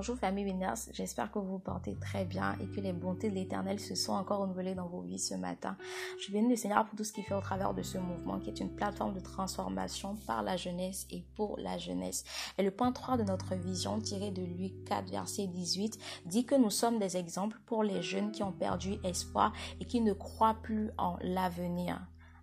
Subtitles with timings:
[0.00, 3.34] Bonjour famille Winners, j'espère que vous vous portez très bien et que les bontés de
[3.34, 5.76] l'Éternel se sont encore renouvelées dans vos vies ce matin.
[6.18, 8.48] Je bénis le Seigneur pour tout ce qu'il fait au travers de ce mouvement qui
[8.48, 12.24] est une plateforme de transformation par la jeunesse et pour la jeunesse.
[12.56, 16.54] Et le point 3 de notre vision tiré de Luc 4 verset 18 dit que
[16.54, 20.56] nous sommes des exemples pour les jeunes qui ont perdu espoir et qui ne croient
[20.62, 22.00] plus en l'avenir.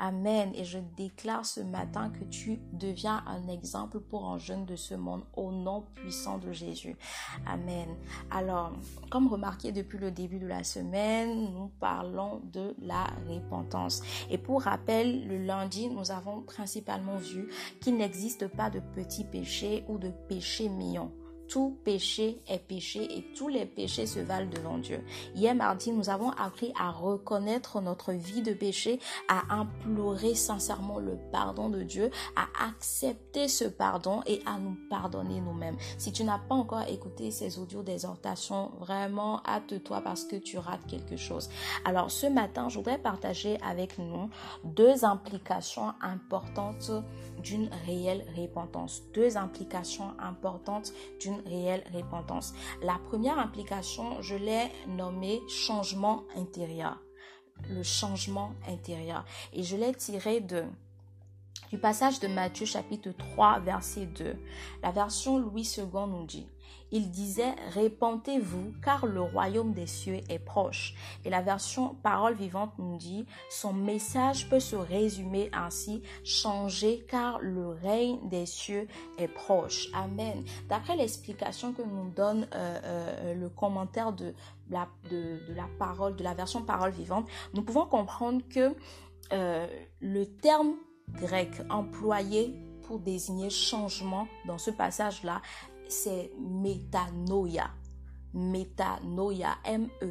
[0.00, 0.50] Amen.
[0.54, 4.94] Et je déclare ce matin que tu deviens un exemple pour un jeune de ce
[4.94, 6.96] monde au nom puissant de Jésus.
[7.46, 7.88] Amen.
[8.30, 8.72] Alors,
[9.10, 14.02] comme remarqué depuis le début de la semaine, nous parlons de la repentance.
[14.30, 19.84] Et pour rappel, le lundi, nous avons principalement vu qu'il n'existe pas de petits péchés
[19.86, 21.12] ou de péchés mignons
[21.50, 25.04] tout péché est péché et tous les péchés se valent devant Dieu.
[25.34, 31.18] Hier mardi, nous avons appris à reconnaître notre vie de péché, à implorer sincèrement le
[31.32, 35.76] pardon de Dieu, à accepter ce pardon et à nous pardonner nous-mêmes.
[35.98, 40.86] Si tu n'as pas encore écouté ces audios d'exhortation, vraiment hâte-toi parce que tu rates
[40.86, 41.50] quelque chose.
[41.84, 44.30] Alors ce matin, je voudrais partager avec nous
[44.62, 46.92] deux implications importantes
[47.42, 49.02] d'une réelle repentance.
[49.14, 52.52] Deux implications importantes d'une réelle repentance.
[52.82, 57.00] La première implication, je l'ai nommée changement intérieur.
[57.68, 59.24] Le changement intérieur.
[59.52, 60.64] Et je l'ai tiré de
[61.70, 64.36] du passage de Matthieu chapitre 3 verset 2.
[64.82, 66.46] La version Louis II nous dit
[66.92, 70.94] il disait Répentez-vous, car le royaume des cieux est proche.
[71.24, 77.38] Et la version Parole vivante nous dit Son message peut se résumer ainsi Changez, car
[77.40, 78.88] le règne des cieux
[79.18, 79.88] est proche.
[79.94, 80.44] Amen.
[80.68, 84.34] D'après l'explication que nous donne euh, euh, le commentaire de
[84.68, 84.88] la,
[85.78, 88.74] parole, de la version Parole vivante, nous pouvons comprendre que
[89.32, 89.66] euh,
[90.00, 90.74] le terme
[91.14, 95.42] grec employé pour désigner changement dans ce passage-là
[95.90, 97.70] c'est métanoïa.
[98.32, 100.06] Métanoïa, M-E-T-A-N-O-I-A,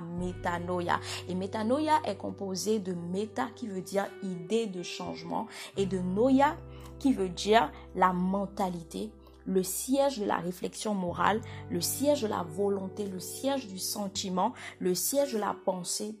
[0.00, 0.98] métanoïa.
[1.28, 5.46] Et métanoïa est composé de méta qui veut dire idée de changement
[5.76, 6.56] et de noia
[6.98, 9.12] qui veut dire la mentalité,
[9.44, 14.54] le siège de la réflexion morale, le siège de la volonté, le siège du sentiment,
[14.78, 16.18] le siège de la pensée,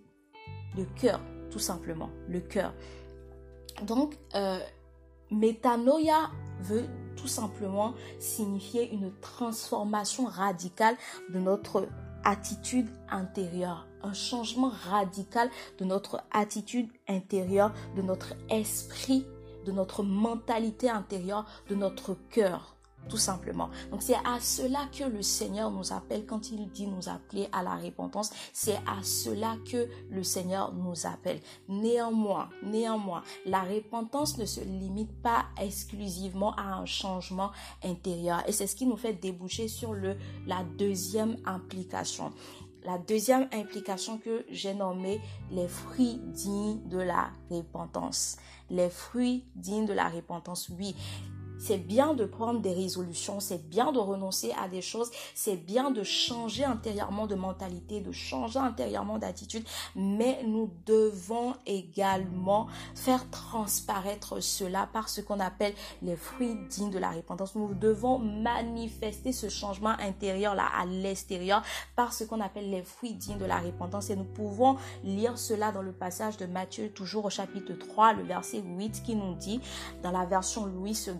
[0.76, 1.22] le cœur,
[1.54, 2.74] tout simplement, le cœur.
[3.84, 4.58] Donc, euh,
[5.30, 6.32] métanoïa
[6.62, 6.84] veut
[7.14, 10.96] tout simplement signifier une transformation radicale
[11.32, 11.86] de notre
[12.24, 15.48] attitude intérieure, un changement radical
[15.78, 19.24] de notre attitude intérieure, de notre esprit,
[19.64, 22.73] de notre mentalité intérieure, de notre cœur
[23.08, 23.70] tout simplement.
[23.90, 27.62] Donc c'est à cela que le Seigneur nous appelle quand il dit nous appeler à
[27.62, 28.30] la repentance.
[28.52, 31.40] C'est à cela que le Seigneur nous appelle.
[31.68, 37.50] Néanmoins, néanmoins, la repentance ne se limite pas exclusivement à un changement
[37.82, 38.42] intérieur.
[38.46, 40.16] Et c'est ce qui nous fait déboucher sur le,
[40.46, 42.32] la deuxième implication.
[42.84, 45.18] La deuxième implication que j'ai nommée
[45.50, 48.36] les fruits dignes de la repentance.
[48.68, 50.68] Les fruits dignes de la repentance.
[50.68, 50.94] Oui,
[51.58, 55.90] c'est bien de prendre des résolutions, c'est bien de renoncer à des choses, c'est bien
[55.90, 64.42] de changer intérieurement de mentalité, de changer intérieurement d'attitude, mais nous devons également faire transparaître
[64.42, 67.54] cela par ce qu'on appelle les fruits dignes de la repentance.
[67.54, 71.62] Nous devons manifester ce changement intérieur-là à l'extérieur
[71.96, 74.10] par ce qu'on appelle les fruits dignes de la repentance.
[74.10, 78.22] Et nous pouvons lire cela dans le passage de Matthieu, toujours au chapitre 3, le
[78.24, 79.60] verset 8, qui nous dit,
[80.02, 81.14] dans la version Louis II,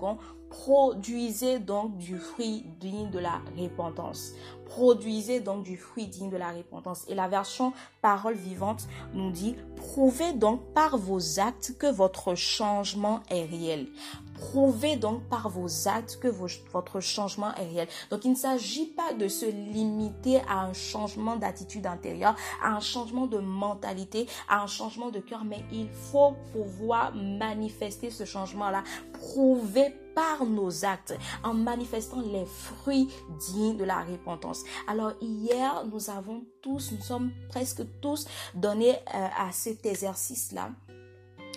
[0.51, 4.35] Produisez donc du fruit digne de la repentance.
[4.67, 7.05] Produisez donc du fruit digne de la repentance.
[7.09, 13.21] Et la version parole vivante nous dit, prouvez donc par vos actes que votre changement
[13.31, 13.89] est réel.
[14.35, 17.89] Prouvez donc par vos actes que votre changement est réel.
[18.11, 22.81] Donc il ne s'agit pas de se limiter à un changement d'attitude intérieure, à un
[22.81, 28.83] changement de mentalité, à un changement de cœur, mais il faut pouvoir manifester ce changement-là.
[29.13, 33.09] Prouver par nos actes, en manifestant les fruits
[33.53, 34.63] dignes de la repentance.
[34.87, 40.71] Alors hier, nous avons tous, nous sommes presque tous donnés euh, à cet exercice-là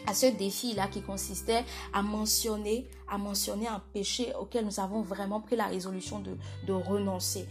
[0.07, 1.63] à ce défi-là qui consistait
[1.93, 6.73] à mentionner, à mentionner un péché auquel nous avons vraiment pris la résolution de, de
[6.73, 7.47] renoncer.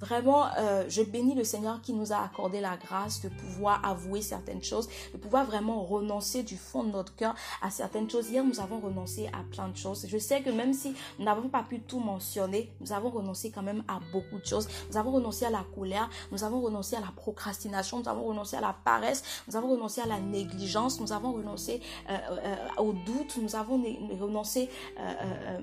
[0.00, 4.20] Vraiment, euh, je bénis le Seigneur qui nous a accordé la grâce de pouvoir avouer
[4.20, 8.28] certaines choses, de pouvoir vraiment renoncer du fond de notre cœur à certaines choses.
[8.28, 10.06] Hier, nous avons renoncé à plein de choses.
[10.06, 13.62] Je sais que même si nous n'avons pas pu tout mentionner, nous avons renoncé quand
[13.62, 14.68] même à beaucoup de choses.
[14.90, 18.56] Nous avons renoncé à la colère, nous avons renoncé à la procrastination, nous avons renoncé
[18.56, 22.92] à la paresse, nous avons renoncé à la négligence, nous avons renoncé euh, euh, au
[22.92, 23.82] doute, nous avons
[24.20, 24.68] renoncé,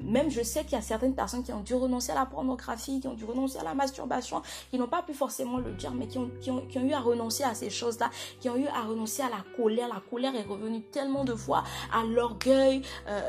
[0.01, 2.99] même je sais qu'il y a certaines personnes qui ont dû renoncer à la pornographie,
[2.99, 4.22] qui ont dû renoncer à la masturbation
[4.69, 7.43] qui n'ont pas pu forcément le dire, mais qui ont, qui ont, eu à renoncer
[7.43, 8.09] à ces choses-là,
[8.39, 9.87] qui ont eu à renoncer à la colère.
[9.87, 13.19] La colère est revenue tellement de fois à l'orgueil, euh,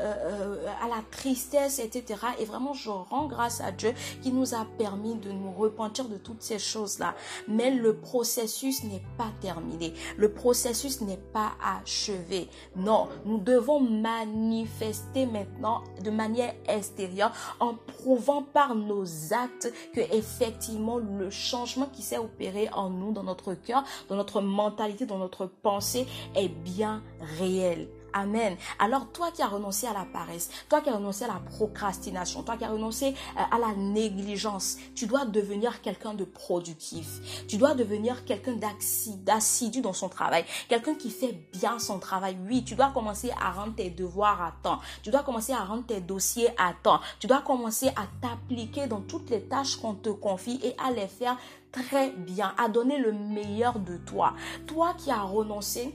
[0.61, 2.19] euh, à la tristesse, etc.
[2.39, 6.17] Et vraiment, je rends grâce à Dieu qui nous a permis de nous repentir de
[6.17, 7.15] toutes ces choses-là.
[7.47, 9.93] Mais le processus n'est pas terminé.
[10.17, 12.49] Le processus n'est pas achevé.
[12.75, 19.03] Non, nous devons manifester maintenant de manière extérieure en prouvant par nos
[19.33, 24.41] actes que effectivement le changement qui s'est opéré en nous, dans notre cœur, dans notre
[24.41, 27.03] mentalité, dans notre pensée est bien
[27.39, 27.87] réel.
[28.17, 28.55] Amen.
[28.79, 32.43] Alors toi qui as renoncé à la paresse, toi qui as renoncé à la procrastination,
[32.43, 37.43] toi qui as renoncé euh, à la négligence, tu dois devenir quelqu'un de productif.
[37.49, 42.37] Tu dois devenir quelqu'un d'assidu dans son travail, quelqu'un qui fait bien son travail.
[42.47, 44.79] Oui, tu dois commencer à rendre tes devoirs à temps.
[45.03, 47.01] Tu dois commencer à rendre tes dossiers à temps.
[47.19, 51.09] Tu dois commencer à t'appliquer dans toutes les tâches qu'on te confie et à les
[51.09, 51.35] faire
[51.73, 54.35] très bien, à donner le meilleur de toi.
[54.67, 55.93] Toi qui as renoncé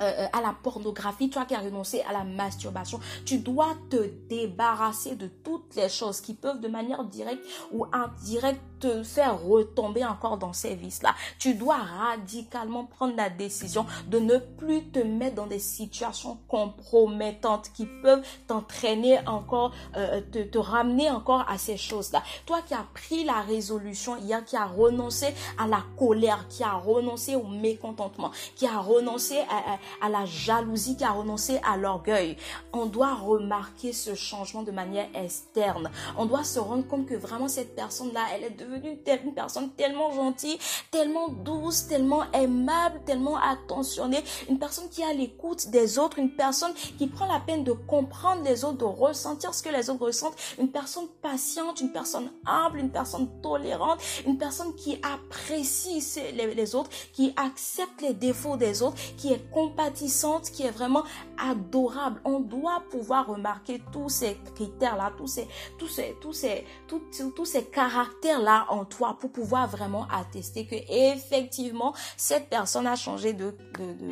[0.00, 4.10] euh, euh, à la pornographie, toi qui as renoncé à la masturbation, tu dois te
[4.28, 10.04] débarrasser de toutes les choses qui peuvent de manière directe ou indirecte te faire retomber
[10.04, 11.14] encore dans ces vices-là.
[11.38, 17.70] Tu dois radicalement prendre la décision de ne plus te mettre dans des situations compromettantes
[17.72, 22.22] qui peuvent t'entraîner encore, euh, te, ramener encore à ces choses-là.
[22.44, 26.74] Toi qui as pris la résolution hier, qui a renoncé à la colère, qui a
[26.74, 32.36] renoncé au mécontentement, qui a renoncé à, à la jalousie, qui a renoncé à l'orgueil.
[32.74, 35.90] On doit remarquer ce changement de manière externe.
[36.18, 40.12] On doit se rendre compte que vraiment cette personne-là, elle est devenue une personne tellement
[40.12, 40.58] gentille,
[40.90, 46.72] tellement douce, tellement aimable, tellement attentionnée, une personne qui a l'écoute des autres, une personne
[46.98, 50.36] qui prend la peine de comprendre les autres, de ressentir ce que les autres ressentent,
[50.58, 56.02] une personne patiente, une personne humble, une personne tolérante, une personne qui apprécie
[56.34, 61.04] les, autres, qui accepte les défauts des autres, qui est compatissante, qui est vraiment
[61.38, 62.20] adorable.
[62.24, 65.48] On doit pouvoir remarquer tous ces critères-là, tous ces,
[65.78, 71.94] tous ces, tous ces, tous ces caractères-là en toi pour pouvoir vraiment attester que effectivement
[72.16, 73.56] cette personne a changé de,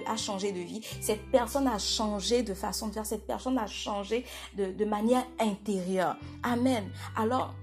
[0.06, 0.80] a changé de vie.
[1.00, 3.06] Cette personne a changé de façon de faire.
[3.06, 4.24] Cette personne a changé
[4.56, 6.16] de manière intérieure.
[6.42, 6.90] Amen.
[7.16, 7.54] Alors,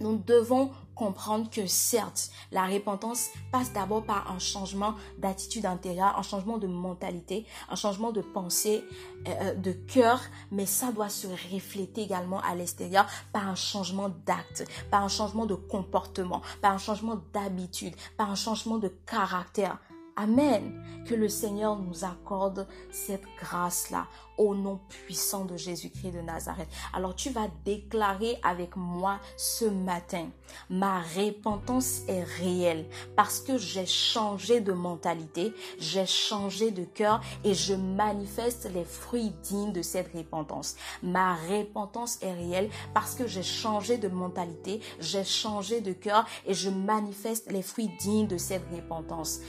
[0.00, 6.22] nous devons comprendre que certes, la repentance passe d'abord par un changement d'attitude intérieure, un
[6.22, 8.82] changement de mentalité, un changement de pensée,
[9.28, 10.20] euh, euh, de cœur,
[10.50, 15.46] mais ça doit se refléter également à l'extérieur par un changement d'acte, par un changement
[15.46, 19.78] de comportement, par un changement d'habitude, par un changement de caractère.
[20.16, 20.82] Amen.
[21.06, 24.06] Que le Seigneur nous accorde cette grâce-là
[24.38, 26.68] au nom puissant de Jésus-Christ de Nazareth.
[26.92, 30.28] Alors tu vas déclarer avec moi ce matin,
[30.68, 37.54] ma repentance est réelle parce que j'ai changé de mentalité, j'ai changé de cœur et
[37.54, 40.76] je manifeste les fruits dignes de cette repentance.
[41.02, 46.54] Ma repentance est réelle parce que j'ai changé de mentalité, j'ai changé de cœur et
[46.54, 49.40] je manifeste les fruits dignes de cette repentance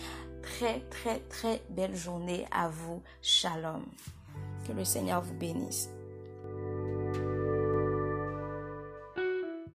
[0.47, 3.01] très, très, très belle journée à vous.
[3.21, 3.85] Shalom.
[4.65, 5.89] Que le Seigneur vous bénisse.